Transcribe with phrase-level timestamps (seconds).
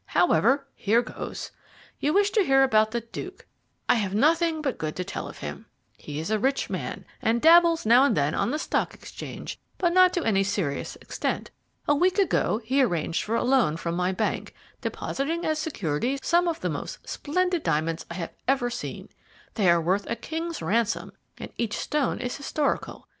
[0.17, 1.51] However, here goes.
[1.99, 3.45] You wish to hear about the Duke
[3.87, 5.67] I have nothing but good to tell of him.
[5.95, 9.93] He is a rich man, and dabbles now and then on the Stock Exchange, but
[9.93, 11.51] not to any serious extent.
[11.87, 16.47] A week ago he arranged for a loan from my bank, depositing as security some
[16.47, 19.07] of the most splendid diamonds I have ever seen.
[19.53, 23.07] They are worth a king's ransom and each stone is historical.